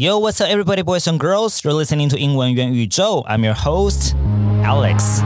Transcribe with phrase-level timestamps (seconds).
[0.00, 1.64] Yo, what's up, everybody, boys and girls?
[1.64, 3.24] You're listening to 英文元宇宙.
[3.26, 4.14] I'm your host,
[4.62, 5.20] Alex.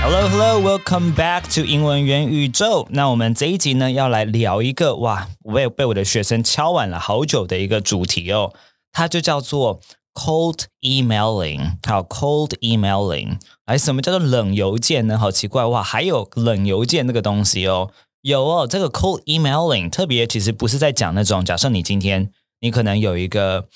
[0.00, 2.86] Hello, hello, welcome back to 英文元宇宙。
[2.90, 8.54] 那我们这一集呢，要来聊一个哇，我也被我的学生敲碗了好久的一个主题哦，
[8.92, 9.80] 它就叫做
[10.14, 11.72] cold emailing。
[11.86, 15.18] 好，cold emailing，哎，什么叫做冷邮件呢？
[15.18, 17.90] 好奇怪哇，还有冷邮件这个东西哦。
[18.21, 22.29] 有哦，这个 cold emailing 特别其实不是在讲那种，假设你今天
[22.59, 23.67] 你可能有一个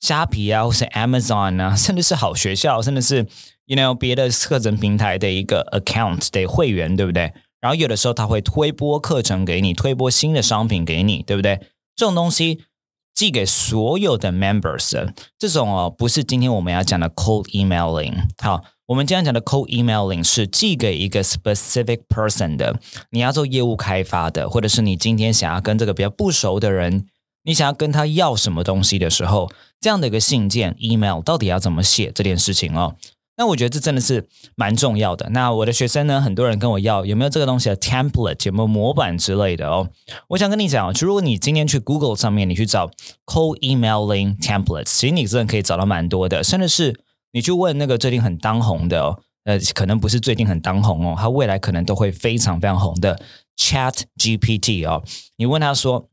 [0.00, 3.26] 虾皮啊，或是 Amazon 啊， 甚至是好学校，甚至是
[3.66, 7.32] you know 别的课程平台的一个 account 的会员，对不对？
[7.60, 11.60] 然后有的时候他会推播课程给你，推播新的商品给你，对不对？
[11.96, 12.64] 这种东西
[13.14, 18.26] 寄给所有的 members，这种哦，不是今天我们要讲的 cold emailing。
[18.42, 18.62] 好。
[18.86, 27.06] 我们今天讲的 cold emailing 是寄给一个 specific person 的，你要做业务开发的，或者是你今天想要跟这个比较不熟的人，
[27.44, 32.94] 你想要跟他要什么东西的时候，这样的一个信件 email 到底要怎么写这件事情哦？
[33.38, 35.30] 那我觉得这真的是蛮重要的。
[35.30, 39.88] 那我的学生呢，很多人跟我要有没有这个东西的 template，有没有模板之类的哦？
[40.28, 42.90] 我想跟你讲，就如果你今天去 Google 上面，你去找
[43.24, 47.00] cold emailing templates，其实你真的可以找到蛮多的，甚至是。
[47.34, 53.20] 你去问那个最近很当红的哦，呃，可能不是最近很当红哦，他未来可能都会非常非常红的
[53.58, 55.02] Chat GPT 哦。
[55.36, 56.08] 你问他说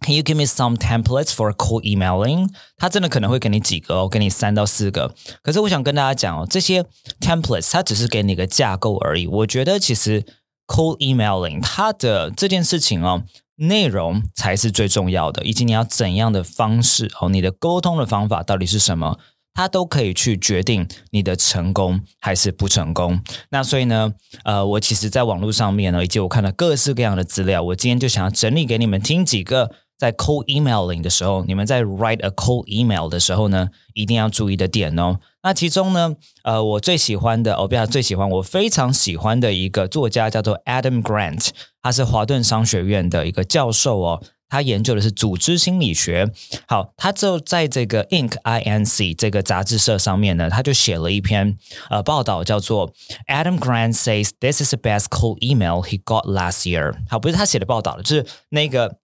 [0.00, 2.48] ，Can you give me some templates for cold emailing？
[2.78, 5.14] 他真的可能会给你几个哦，给你三到四个。
[5.42, 6.82] 可是我想跟大家讲哦，这些
[7.20, 9.26] templates 它只是给你个架构而已。
[9.26, 10.24] 我觉得其实
[10.66, 13.24] cold emailing 它的这件事情哦，
[13.56, 19.18] 内容才是最重要的，以及你要怎样的方式哦，你的沟通的方法到底是什么？
[19.54, 23.22] 它都可以去决定你的成功还是不成功。
[23.50, 24.12] 那所以呢，
[24.44, 35.20] 呃，我其实在网络上面呢，以及我看了各式各样的资料，我今天就想要整理给你们听几个在 cold emailing 的时候，你们在 write a cold email 的时候呢，一定要注意的点哦。
[35.44, 41.50] 那其中呢，呃，我最喜欢的，哦，不要最喜欢，我非常喜欢的一个作家叫做 Adam Grant，
[41.80, 44.22] 他是华顿商学院的一个教授哦。
[44.54, 46.30] 他研究的是组织心理学。
[46.68, 48.36] 好，他就在这个 Inc.
[48.44, 51.58] I N C 这个杂志社上面呢，他就写了一篇
[51.90, 52.92] 呃报道，叫做
[53.26, 56.94] Adam Grant says this is the best cold email he got last year。
[57.08, 58.98] 好，不是他写的报道就是那个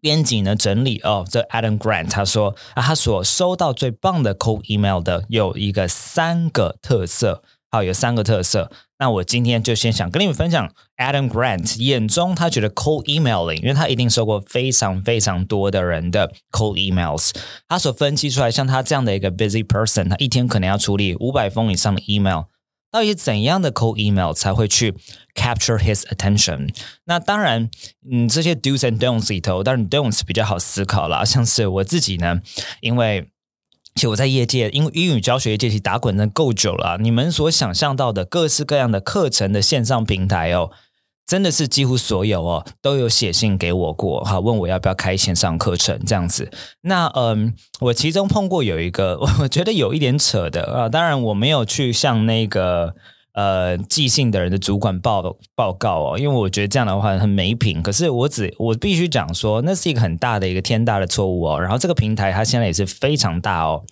[0.00, 1.24] 编辑呢整理哦。
[1.30, 7.44] 这 Adam Grant 他说啊，他所收到最棒的 cold email 的有一个三个特色。
[7.70, 8.72] 好，有三个特色。
[9.00, 17.32] 那我今天就先想跟你们分享 Adam Grant 眼中他觉得 cold emailing，因为他一定收过非常非常多的人的 cold emails，
[17.66, 22.42] 他所分析出来，像他这样的一个 busy person，他一天可能要处理五百封以上的 email，
[22.92, 24.94] 到底怎样的 cold email 才会去
[25.34, 26.68] capture his attention？
[27.06, 27.70] 那当然，
[28.12, 32.40] 嗯，这些 do's and don'ts 里头，当然 don'ts 比较好思考啦，像是我自己呢，
[32.82, 33.30] 因为。
[33.94, 36.96] 其实我在业界，因为英语教学业界其实打滚的够久了。
[36.98, 40.70] 你们所想象到的各式各样的课程的线上平台哦，
[41.26, 46.50] 真的是几乎所有哦都有写信给我过，哈，问我要不要开线上课程这样子。
[46.82, 50.88] 那嗯，我其中碰过有一个， 我觉得有一点扯的啊。
[50.88, 52.94] 当然我没有去向那个。
[53.32, 57.80] 呃，寄信的人的主管报报告哦，因为我觉得这样的话很没品。
[57.80, 61.60] 可是我只我必须讲说，那是一个很大的一个天大的错误哦。
[61.60, 63.84] 然后这个平台它现在也是非常大哦。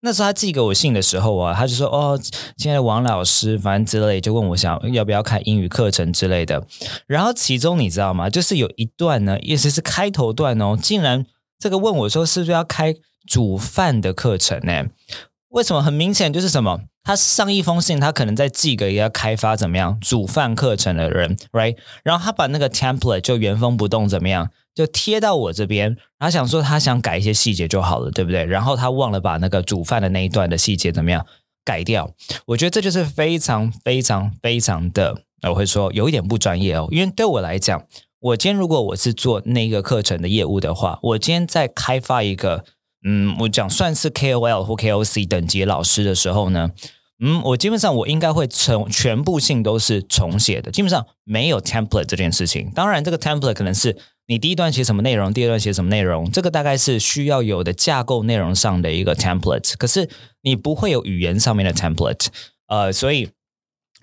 [0.00, 2.20] 那时候他寄给我信的时候啊，他就说哦，
[2.58, 6.66] 亲爱的王老师，反正之类就问我想要不要开英语课程之类的。
[7.06, 8.28] 然后其中你知道吗？
[8.28, 11.24] 就是有一段呢，意思是开头段哦，竟然
[11.58, 12.94] 这个问我说是不是要开
[13.26, 14.88] 煮饭的课程呢？
[15.54, 15.80] 为什么？
[15.80, 16.80] 很明显就是什么？
[17.04, 21.76] 他上一封信，他可能在寄给要开发怎么样煮饭课程的人，right？
[22.02, 25.96] 然后他把那个 template 就原封不动怎么样，就贴到我这边。
[26.18, 28.44] 他想说他想改一些细节就好了，对不对？
[28.44, 31.24] 然后他忘了把那个煮饭的那一段的细节怎么样
[31.64, 32.10] 改掉。
[32.46, 36.88] 我觉得这就是非常非常非常的，我会说有一点不专业哦。
[36.90, 37.86] 因为对我来讲，
[38.18, 42.64] 我今天如果我是做那个课程的业务的话，我今天在开发一个。
[43.04, 46.70] 嗯，我讲算是 KOL 或 KOC 等级老师的时候呢，
[47.22, 52.70] 嗯，我基本上我应该会从全部性都是重写的，基本上没有 template 这件事情。
[52.74, 53.96] 当然，这个 template 可能是
[54.26, 59.74] 你第一段写什么内容，第二段写什么内容，这个大概是需要有的架构内容上的一个 template。
[59.76, 60.08] 可是
[60.42, 62.26] 你不会有语言上面的 template，
[62.68, 63.28] 呃，所以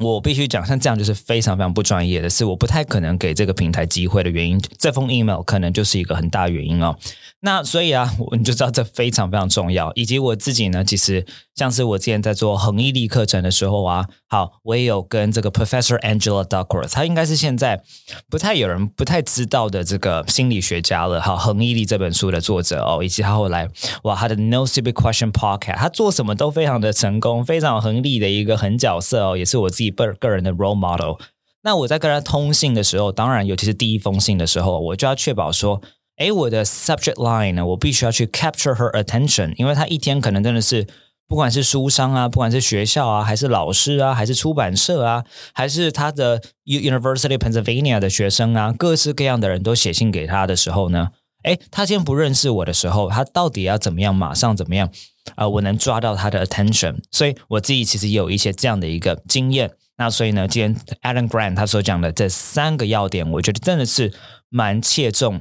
[0.01, 4.59] 我必须讲，像这样就是非常非常不专业的，是我不太可能给这个平台机会的原因。
[4.77, 6.97] 这封 email 可能就是一个很大原因哦。
[7.41, 9.91] 那所以啊，你就知道这非常非常重要。
[9.95, 11.25] 以及我自己呢，其实
[11.61, 17.83] 像是我之前在做恒毅力课程的时候啊，好，我也有跟这个 Professor Angela Duckworth，他应该是现在
[18.31, 21.21] 不太有人不太知道的这个心理学家了。
[21.21, 23.69] 好，恒毅力这本书的作者哦，以及他后来
[24.05, 31.21] 哇，他的 No Stupid Question Podcast，他做什么都非常的成功，非常恒力的一个狠角色哦，也是我自己个个人的 role model。
[31.61, 35.79] 那我在跟他通信的时候，当然尤其是第一封信的时候，我就要确保说。
[36.17, 37.65] 哎，我的 subject line 呢？
[37.65, 40.85] 我必须要去 capture her attention，因为她一天可能真的是，
[41.31, 45.23] 不管是书商啊，不管是学校啊，还是老师啊，还是出版社啊，
[45.53, 51.07] 还是他的 University Pennsylvania 的学生啊，各式各样的人都写信给他的时候呢，
[51.43, 54.13] 哎，他今天不认识我的时候，他到底要怎么样？
[54.13, 54.91] 马上怎么样？
[55.35, 59.71] 啊，我能抓到他的 attention，所以我自己其实也有一些这样的一个经验。
[59.95, 64.11] 那所以呢，今天 Alan Grant 他所讲的这三个要点，我觉得真的是
[64.49, 65.39] 蛮切中。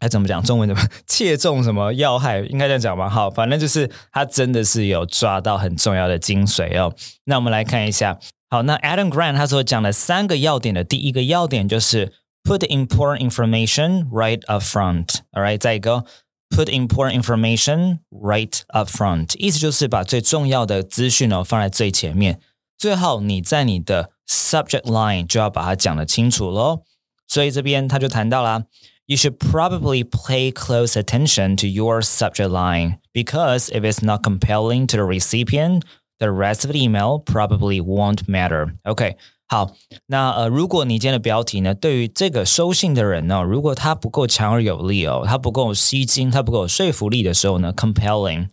[0.00, 0.42] 哎怎么讲？
[0.42, 2.40] 中文怎么切中什么要害？
[2.40, 3.08] 应该这样讲吧。
[3.08, 6.94] 好，反正就是他真的是有抓到很重要的精髓哦。
[7.24, 8.18] 那我们来看一下。
[8.50, 12.12] 好，那 Adam Grant 他所讲的三个要点的第一个要点就是
[12.42, 15.20] put important information right up front。
[15.32, 16.04] All right，再一个
[16.50, 22.40] put important information right up front，意思就是把最重要的资讯哦放在最前面。
[22.76, 26.82] 最后你在你的 subject line 就要把它讲得清楚喽。
[27.26, 28.64] 所以这边他就谈到了。
[29.07, 34.97] you should probably pay close attention to your subject line because if it's not compelling to
[34.97, 35.83] the recipient,
[36.19, 38.75] the rest of the email probably won't matter.
[38.83, 39.15] OK，
[39.47, 39.71] 好，
[40.05, 48.49] 那呃，如果你今天的标题呢，对于这个收信的人呢，如果他不够强而有力哦，他不够吸睛，他不够有说服力的时候呢，compelling，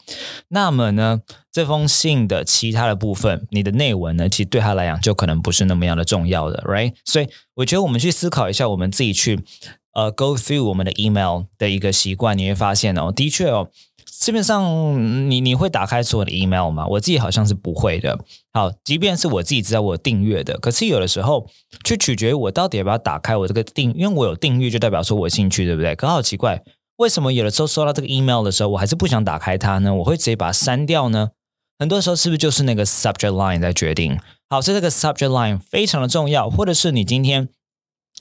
[0.48, 1.20] 那么呢，
[1.52, 6.94] 这封信的其他的部分，你的内文呢，其实对他来讲就可能不是那么样的重要的，right？
[7.04, 9.44] 所以我觉得我们去思考一下，我们自己去。
[9.93, 13.69] 呃，go through 我们的 email 的一个习惯，你会发现哦，的确哦，
[14.05, 16.87] 基本上你你会打开所有的 email 吗？
[16.87, 18.17] 我自己好像是不会的。
[18.53, 21.45] 好，即便是我自己知道我订阅的，可是有的时候
[21.83, 25.93] 去取决于我到底要不要打开我这个订，因为我有订阅就代表说我兴趣，对不对？
[25.95, 26.61] 可好奇怪，
[26.97, 29.93] 为什么有的时候收到这个 email 的时候，我还是不想打开它呢？
[29.95, 31.31] 我会直接把它删掉呢？
[31.77, 34.17] 很多时候是不是就是那个 subject line 在决定？
[34.49, 37.49] 好，所以这个 subject line 非常的重要，或者是你今天。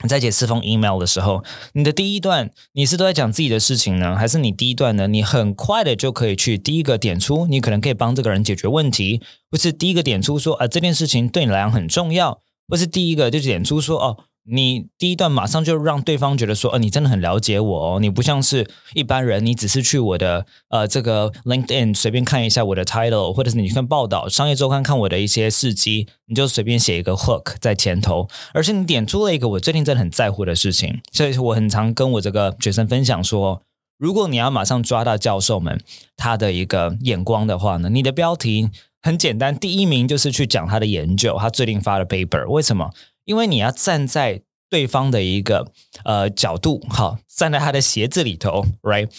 [0.03, 1.43] 你在写四封 email 的时候，
[1.73, 5.07] 你的第一段你是都在讲自己的事情呢，还是你第一段呢？
[5.07, 14.17] 你很快的就可以去第一个点出，你可能可以帮这个人解决问题，或是第一个点出说啊这件事情对你来讲很重要，或是第一个就点出说哦。
[14.43, 33.61] 你第一段马上就让对方觉得说，呃，你真的很了解我哦，你不像是一般人，你只是去我的呃这个 LinkedIn 随便看一下我的 title，或者是你看报道、商业周刊看我的一些事迹，你就随便写一个 hook 在前头，而是你点出了一个我最近真的很在乎的事情，所以我很常跟我这个学生分享说，
[33.99, 35.79] 如果你要马上抓到教授们
[36.17, 38.69] 他的一个眼光的话呢，你的标题
[39.03, 42.89] 很简单，第一名就是去讲他的研究，他最近发的 paper，为什么？
[43.31, 45.71] 因为你要站在对方的一个
[46.03, 49.09] 呃角度，好，站在他的鞋子里头，right？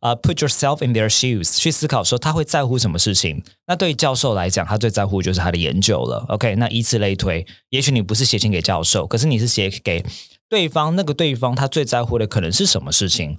[0.00, 3.42] 啊，put yourself in their shoes，去思考说他会在乎什么事情。
[3.66, 6.26] 那对于教授来讲，他最在乎就是他的研究了。
[6.28, 10.04] OK，那以此类推，也许你不是写信给教授，可是你是写给
[10.50, 13.38] 对方，那个对方他最在乎的可能是什么事情？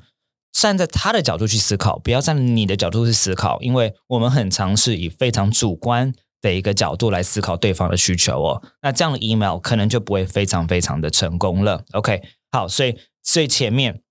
[0.51, 6.15] 站在他的角度去思考，不要站在你的角度去思考，因为我们很常是以非常主观。
[6.43, 11.85] 的一个角度来思考对方的需求哦，那这样的 email 可能就不会非常非常的成功了。
[11.93, 14.01] OK，好，所以最前面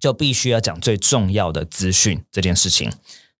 [0.00, 2.90] 就必须要讲最重要的资讯这件事情。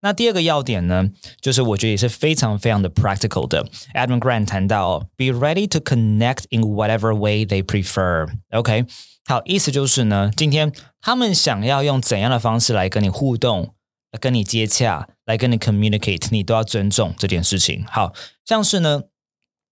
[0.00, 1.10] 那第二个要点呢，
[1.40, 3.64] 就是我觉得也是非常非常的 practical 的。
[3.94, 8.28] Adam Grant 谈到，be ready to connect in whatever way they prefer。
[8.50, 8.84] OK，
[9.26, 13.73] 好，意思就是呢，今天他们想要用怎样的方式来跟你互动。
[14.20, 17.84] 跟你接洽，来跟你 communicate，你都要尊重这件事情。
[17.88, 18.12] 好
[18.44, 19.02] 像是呢，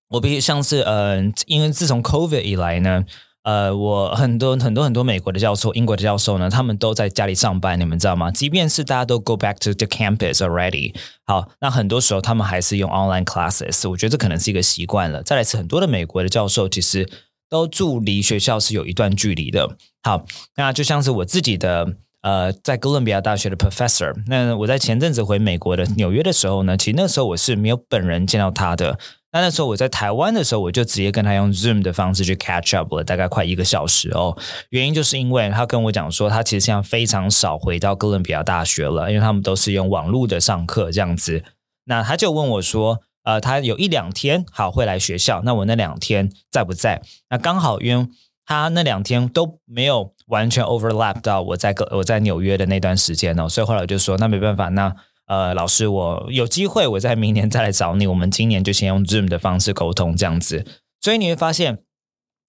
[0.09, 3.05] 我比像是呃，因为自从 COVID 以来呢，
[3.45, 8.31] 呃，我很多很多很多美国的教授、英国的教授呢，他们都在家里上班，你们知道吗？
[8.31, 10.95] 即便是大家都 go back to the campus already，
[11.25, 13.89] 好，那很多时候他们还是用 online classes。
[13.89, 15.23] 我觉得这可能是一个习惯了。
[15.23, 17.09] 再来是很多的美国的教授其实
[17.49, 19.77] 都住离学校是有一段距离的。
[20.03, 21.97] 好，那就像是我自己的。
[22.23, 28.99] 呃，在哥伦比亚大学的 professor，那我在前阵子回美国的纽约的时候呢，其实那时候我是没有本人见到他的。
[29.33, 34.37] 那那时候我在台湾的时候，我就直接跟他用 Zoom 的方式去 catch up 了，大概快一个小时哦。
[34.71, 41.43] 原因就是因为他跟我讲说，他其实现在非常少回到哥伦比亚大学了，因为他们都是用网络的上课这样子。
[41.87, 43.01] 那他就问我说。
[43.25, 47.01] 呃，他有一两天好会来学校，那我那两天在不在？
[47.31, 48.09] 那刚好因为
[48.47, 54.95] 他那两天都没有完全 overlap 到我在个我在纽约的那段时间哦，所以后来我就说那没办法，那
[55.27, 60.67] 呃老师我有机会我在明年再来找你，我们今年就先用 Zoom 的方式沟通这样子，
[61.01, 61.79] 所以你会发现。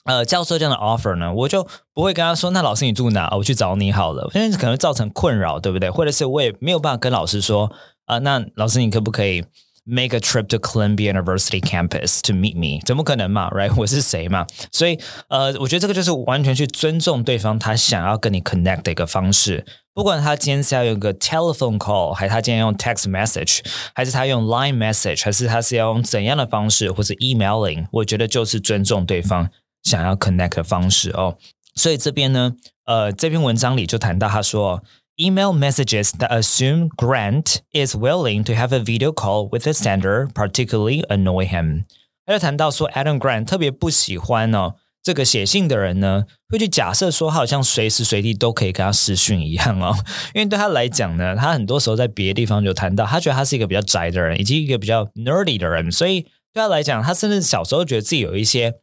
[0.05, 3.33] 呃，教授这样的 offer 呢，我就不会跟他说，那老师你住哪？
[3.37, 5.89] 我去找你好了，因为可能造成困扰，对不对？
[5.89, 7.71] 或者是我也没有办法跟老师说，
[8.03, 9.45] 啊，那老师你可不可以
[9.85, 12.81] make a trip to Columbia University campus to meet me？
[12.85, 13.73] 怎么可能嘛，right？
[13.77, 14.45] 我是谁嘛？
[14.71, 23.59] 所以，呃，我觉得这个就是完全去尊重对方他想要跟你 connect 的一个方式，不管他今天是要用个 telephone call，还是他今天用 text message，
[23.93, 29.49] 还是他用 line message，还是他是要用怎样的方式，或者 emailing，我觉得就是尊重对方。
[29.83, 31.35] 想要 connect 的方式哦，
[31.75, 32.53] 所以这边呢，
[32.85, 34.81] 呃，这篇文章里就谈到他说
[35.17, 41.05] ，email messages that assume Grant is willing to have a video call with the sender particularly
[41.07, 41.85] annoy him。
[42.25, 49.95] 他就谈到说，Adam Grant 特别不喜欢哦，这个写信的人呢，会去假设说，他好像随时随地都可以跟他视讯一样哦，
[50.33, 58.75] 因为对他来讲呢，他很多时候在别的地方就谈到，他觉得他是一个比较宅的人，以及一个比较 nerdy 的人，所以对他来讲，他甚至小时候觉得自己有一些。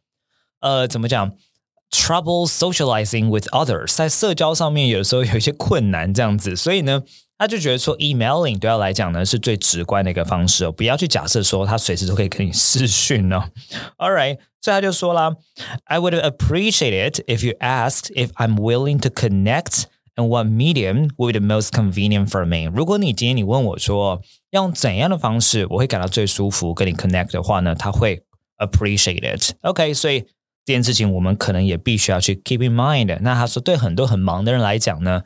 [0.61, 1.31] 呃，怎么讲
[1.90, 7.02] ？Trouble socializing with others，在社交上面有时候有一些困难，这样子，所以呢，
[7.38, 13.50] 他就觉得说，emailing 对他来讲呢是最直观的一个方式哦，不要去假设说他随时都可以跟你视讯哦。
[13.98, 15.36] All right，所以他就说啦，
[15.84, 19.84] I would appreciate it if you asked if I'm willing to connect
[20.16, 22.70] and what medium would be the most convenient for me。
[22.74, 24.20] 如果你今天你问我说
[24.50, 28.22] 用怎样的方式我会感到最舒服跟你 connect 的话呢，他会
[28.58, 30.24] appreciate it。OK，所以。
[30.65, 33.17] 这件事情我们可能也必须要去 keep in mind。
[33.21, 35.23] 那他说，对很多很忙的人来讲呢，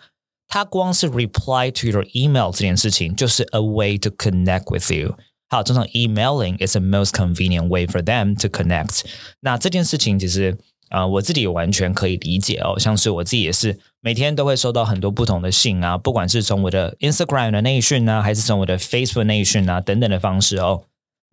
[0.47, 5.17] 他光是 reply to your email 这件事情就是 a way to connect with you。
[5.49, 9.01] 好，这种 emailing is the most convenient way for them to connect。
[9.41, 10.57] 那这件事情其实
[10.89, 12.79] 啊、我自己也完全可以理解哦。
[12.79, 20.83] 像是我自己也是每天都会收到很多不同的信啊，不管是从我的 Instagram 的内讯啊，还是从我的 Facebook 内讯啊等等的方式哦。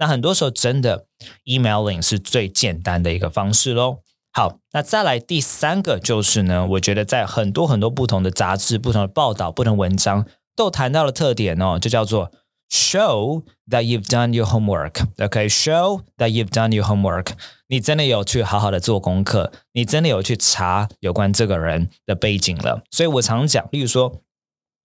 [0.03, 1.07] 那很多时候真的
[1.45, 3.99] emailing 是最简单的一个方式喽。
[4.33, 12.33] 好，那再来第三个就是呢，我觉得在很多很多不同的杂志、不同的报道、不同文章都谈到了特点哦，就叫做
[12.69, 15.05] show that you've done your homework。
[15.25, 17.29] OK，show that you've done your homework。
[17.69, 22.83] 你真的有去好好的做功课，你真的有去查有关这个人的背景了。
[22.91, 24.21] 所以我常讲，例如说，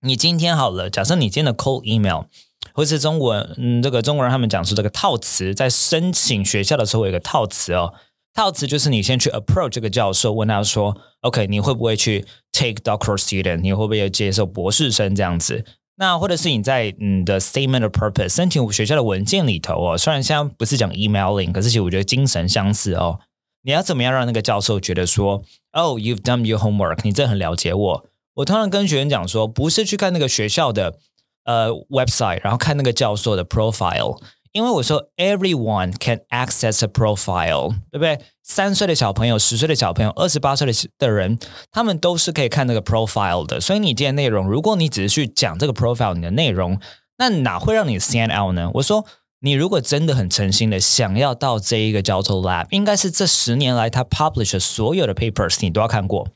[0.02, 2.26] 你今天好了，假设你今天的 cold email。
[2.74, 7.94] 或是中文，嗯，这个中国人他们讲出这个套词，在申请学校的时候有一个套词哦，
[8.34, 13.62] 套词就是你 先去 approach 这个教授，问他说，OK，你会不会去 take doctoral student？
[13.62, 15.66] 你会不会接受博士生这样子？
[16.00, 23.20] 那或者是你在你的 statement of purpose 申请学校的文件里头哦，虽然现在不是讲 emailing，可是其实我觉得精神相似哦。
[23.64, 28.06] 你要怎么样让那个教授觉得说，Oh, you've done your homework，你真的很了解我。
[28.36, 31.00] 我通常跟学生讲说，不是去看那个学校的。
[31.48, 38.20] 呃，website，然后看那个教授的 profile，因为我说 everyone can access a profile，对不对？
[38.44, 41.40] 三岁的小朋友、十岁的小朋友、二十八岁的的人，
[41.72, 43.62] 他们都是可以看那个 profile 的。
[43.62, 46.78] 所以你今天内容，如果你只是去讲这个 profile 你的内容，
[47.18, 48.70] 那哪会让你 stand out 呢？
[48.74, 49.06] 我说，
[49.40, 56.28] 你如果真的很诚心的想要到这一个教授 lab，应该是这十年来他 publish 的所有的 papers 你都要看过，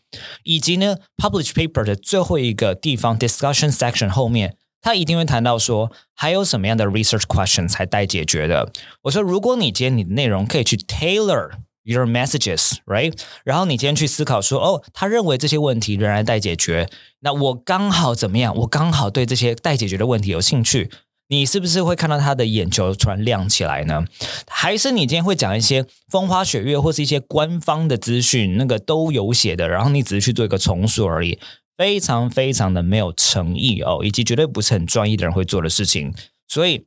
[0.43, 4.55] 以及呢 publish paper 的最后一个地方 discussion section 后面。
[4.81, 8.71] 他一定会谈到说，还有什么样的 research question 才待解决的。
[9.03, 11.51] 我说，如果你今天你的内容可以去 tailor
[11.83, 13.13] your messages，right？
[13.43, 18.55] 然后你今天去思考说，哦，他认为这些问题仍然待解决，那我刚好怎么样？
[18.57, 20.89] 我刚好对这些待解决的问题有兴趣，
[21.27, 24.05] 你是不是会看到他的眼球突然亮起来呢？
[24.47, 31.39] 还是你今天会讲一些风花雪月或是一些官方的资讯，那个都有写的，然后你只是去做一个重述而已？
[31.77, 36.13] 非常非常的没有诚意哦，以及绝对不是很专业的人会做的事情。
[36.47, 36.85] 所以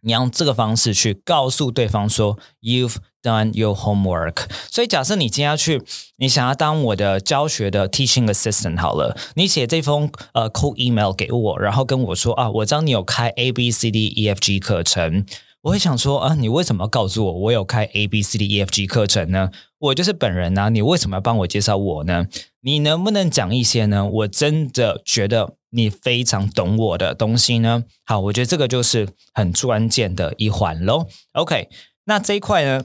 [0.00, 4.46] 你用这个方式去告诉对方说，You've done your homework。
[4.70, 5.82] 所以假设你今天要去，
[6.16, 15.24] 你想要当我的教学的 teaching assistant 好了，你写这封呃 cold email 给我，然后跟我说啊，我知道你有开 A B C D E F G 课程。
[15.62, 19.50] 我会想说啊，你为什么告诉我我有开 A B C D E F G 课程呢？
[19.78, 22.26] 我就是本人呐，你为什么要帮我介绍我呢？
[22.62, 24.04] 你能不能讲一些呢？
[24.04, 27.84] 我真的觉得你非常懂我的东西呢。
[28.04, 31.06] 好，我觉得这个就是很关键的一环喽。
[31.34, 31.68] OK，
[32.06, 32.84] 那这一块呢，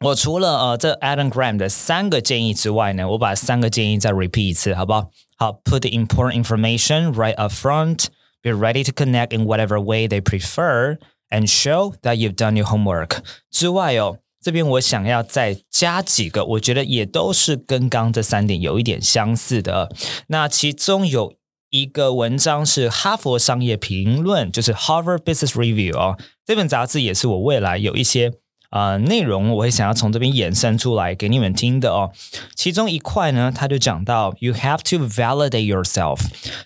[0.00, 5.10] 我除了呃这 Adam Graham 的三个建议之外呢，我把三个建议再 repeat 一次，好不好？
[5.36, 8.06] 好，Put the important information right up front.
[8.42, 10.98] Be ready to connect in whatever way they prefer.
[11.32, 13.18] And show that you've done your homework
[13.50, 19.90] 之外哦，这边我想要再加几个，我觉得也都是跟刚这三点有一点相似的。
[20.28, 21.32] 那其中有
[21.70, 28.34] 一个文章是哈佛商业评论，就是 Harvard Business Review 哦，这本杂志也是我未来有一些。
[28.72, 32.10] 啊，内容我会想要从这边衍生出来给你们听的哦。
[32.54, 36.20] 其中一块呢，他就讲到，you have to validate yourself。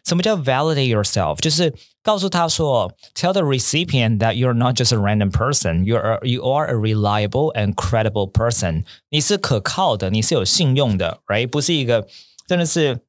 [0.05, 1.41] 什么叫 validate yourself？
[1.41, 7.53] 就是告诉他说，tell the recipient that you're not just a random person, you are you are a reliable
[7.57, 8.85] and credible person。
[9.11, 11.49] 你是可靠的，你是有信用的，right？
[11.49, 12.07] 不是一个
[12.47, 13.01] 真的是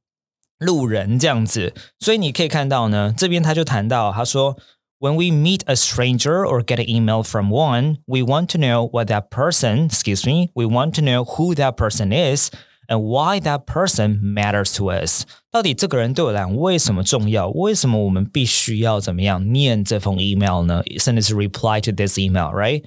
[0.58, 1.75] 路人这样子。
[2.00, 4.58] 所以你可以看到呢，这边他就谈到，他说。
[4.99, 9.09] When we meet a stranger or get an email from one, we want to know what
[9.09, 12.50] that person, excuse me, we want to know who that person is
[12.88, 15.25] and why that person matters to us.
[15.50, 17.49] 到底这个人对我来讲为什么重要？
[17.49, 20.82] 为什么我们必须要怎么样念这封 email 呢？
[20.99, 22.85] 甚至是 reply to this email, right?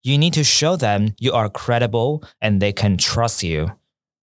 [0.00, 3.72] You need to show them you are credible and they can trust you.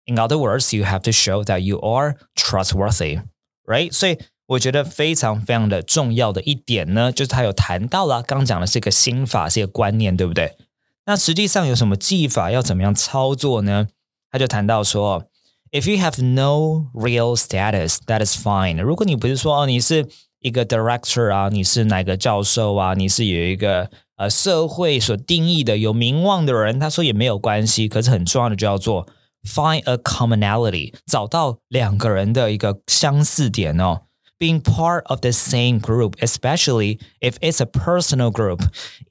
[0.05, 3.21] In other words, you have to show that you are trustworthy,
[3.67, 3.91] right?
[3.91, 4.17] 所以
[4.50, 10.56] 我觉得非常非常的重要的一点呢，就是他有谈到了，刚讲的是一个心法，是一个观念，对不对？
[11.06, 13.88] 那实际上有什么技法要怎么样操作呢？
[14.30, 15.24] 他就谈到说
[15.70, 18.82] ，If you have no real status, that is fine。
[18.82, 20.08] 如果你不是说哦，你是
[20.40, 27.86] 一个 director 啊，你是哪个教授啊，你是有一个呃社会所定义的有名望的人，他说也没有关系。
[27.86, 29.06] 可是很重要的就要做
[29.44, 34.02] find a commonality，找到两个人的一个相似点哦。
[34.40, 38.62] Being part of the same group, especially if it's a personal group,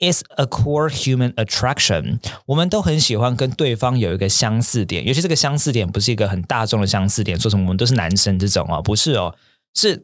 [0.02, 2.20] is a core human attraction.
[2.48, 9.36] 我们都很喜欢跟对方有一个相似点，尤其这个相似点不是一个很大众的相似点，说什么我们都是男生这种哦，不是哦，
[9.74, 10.04] 是。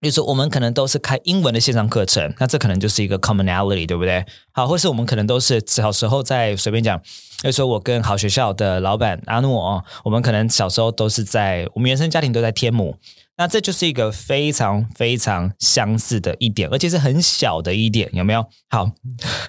[0.00, 4.24] 比如说，我们可能都是开英文的线上课程，那这可能就是一个 commonality，对不对？
[4.52, 6.96] 好，或是我们可能都是小时候在随便讲，
[7.42, 12.96] 比如说我跟好学校的老板阿诺哦，我们可能小时候都是在我们原生家庭都在天母。
[13.38, 18.44] 那这就是一个非常非常相似的一点，而且是很小的一点，有没有？
[18.68, 18.90] 好，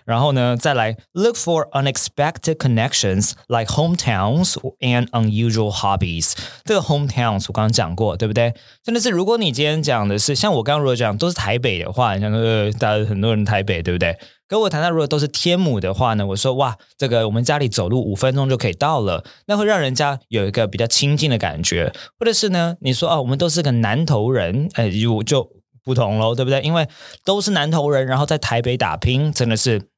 [0.05, 6.33] 然后呢，再来 look for unexpected connections like hometowns and unusual hobbies。
[6.63, 8.53] 这个 hometowns 我刚刚讲过，对不对？
[8.83, 14.15] 真的是，如果你今天讲的是像我刚刚如果讲都是台北的话，像呃，大家很多人台北，对不对？
[14.49, 21.93] 跟我谈到，如果都是天母的话呢，我说哇，这个我们家里走路五分钟就可以到了，那会让人家有一个比较亲近的感觉。
[22.19, 25.49] 或者是呢，你说哦，我们都是个南投人，哎，就就
[25.83, 26.61] 不同喽，对不对？
[26.61, 26.87] 因为
[27.23, 29.89] 都是南投人，然后在台北打拼，真的是。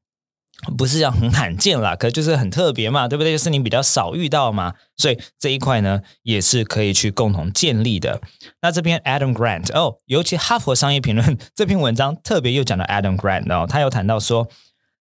[0.78, 3.32] 不是讲很罕见啦，可就是很特别嘛，对不对？
[3.32, 8.21] 就是你比较少遇到嘛，所以这一块呢也是可以去共同建立的。
[8.62, 14.47] 那这篇 Adam Grant 哦，尤其哈佛商业评论这篇文章特别又讲到 Adam Grant 哦，他有谈到说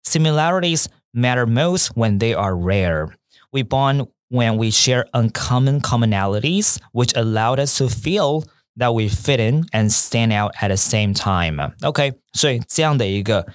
[0.05, 3.11] ，similarities matter most when they are rare.
[3.51, 8.44] We bond when we share uncommon commonalities, which allowed us to feel
[8.79, 11.73] that we fit in and stand out at the same time.
[11.83, 13.46] OK，所以这样的一个。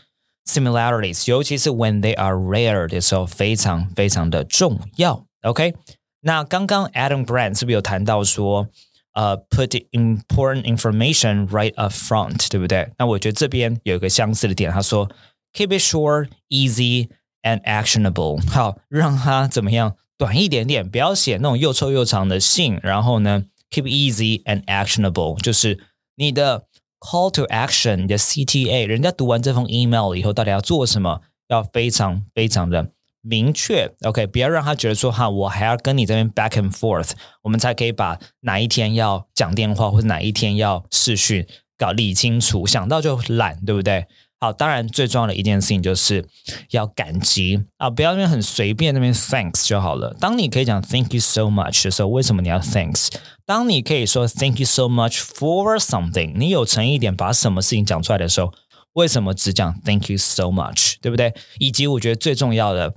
[0.46, 5.24] similarities，尤其是 when they are rare 的时候，非常非常的重要。
[5.42, 5.74] OK，
[6.20, 8.68] 那刚刚 Adam Grant 是不是有谈到说，
[9.14, 12.92] 呃、uh,，put important information right up front，对不对？
[12.98, 15.08] 那我觉得这边有一个相似的点，他说
[15.52, 17.08] keep it short, easy
[17.42, 18.40] and actionable。
[18.50, 19.96] 好，让它怎么样？
[20.18, 22.78] 短一点点，不要写那种又臭又长的信。
[22.82, 25.80] 然后呢，keep easy and actionable，就是
[26.16, 26.66] 你的
[27.05, 31.21] Call to action，你的 CTA，人家读完这封 email 以后，到底要做什么？
[31.49, 32.89] 要非常非常的
[33.21, 33.93] 明确。
[34.01, 37.11] OK，不要让他觉得说哈，我还要跟你这边 back and forth，
[37.43, 41.45] 我们才可以把哪一天要讲电话或者哪一天要视讯
[41.77, 42.65] 搞理清楚。
[42.65, 44.07] 想到就懒，对不对？
[44.39, 46.27] 好，当然最重要的一件事情就是
[46.71, 50.13] 要感激啊，不要那边很随便那边 thanks 就好了。
[50.19, 53.07] 当你可以讲 thank you so much 的时候，为什么你要 thanks？
[53.45, 58.53] 当你可以说 thank you so much for something，你有诚意点把什么事情讲出来的时候，
[58.93, 60.95] 为什么只讲 thank you so much？
[61.01, 61.33] 对不对？
[61.59, 62.93] 以及我觉得最重要的，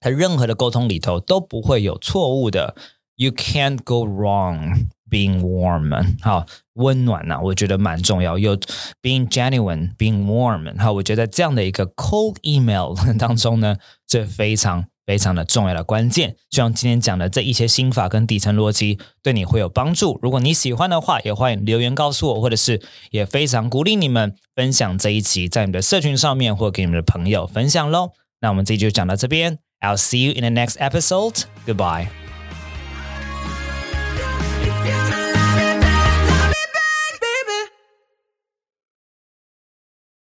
[0.00, 2.74] 在任何的沟通里头都不会有错误的。
[3.16, 6.44] You can't go wrong being warm，好。
[6.74, 8.36] 温暖呐、我觉得蛮重要。
[8.36, 8.56] 有
[9.00, 13.76] being genuine, being warm，好，我觉得这样的一个 cold email 当中呢，
[14.08, 16.34] 这非常非常的重要的关键。
[16.50, 20.18] 希望今天讲的这一些心法跟底层逻辑对你会有帮助。
[20.20, 28.10] 如果你喜欢的话，也欢迎留言告诉我，或者是也非常鼓励你们分享这一集在你的社群上面，或给你们的朋友分享喽。
[28.40, 31.44] 那我们这集就讲到这边，I'll see you in the next episode.
[31.64, 32.23] Goodbye.